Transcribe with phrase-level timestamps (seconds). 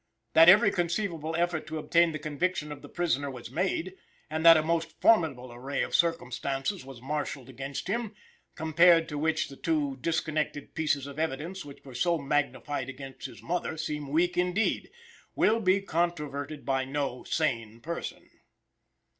[0.33, 3.93] That every conceivable effort to obtain the conviction of the prisoner was made,
[4.31, 8.15] and that a most formidable array of circumstances was marshalled against him,
[8.55, 13.43] compared to which the two disconnected pieces of evidence which were so magnified against his
[13.43, 14.89] mother seem weak indeed,
[15.35, 18.27] will be controverted by no sane person.